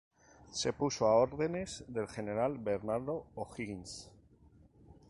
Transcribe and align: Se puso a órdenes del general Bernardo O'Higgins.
Se 0.59 0.73
puso 0.73 1.05
a 1.05 1.13
órdenes 1.13 1.85
del 1.87 2.07
general 2.07 2.57
Bernardo 2.57 3.27
O'Higgins. 3.35 4.09